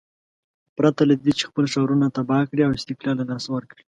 پرته 0.77 1.01
له 1.09 1.15
دې 1.23 1.31
چې 1.37 1.43
خپل 1.49 1.65
ښارونه 1.73 2.07
تباه 2.15 2.43
کړي 2.49 2.61
او 2.65 2.71
استقلال 2.77 3.15
له 3.19 3.25
لاسه 3.31 3.47
ورکړي. 3.51 3.79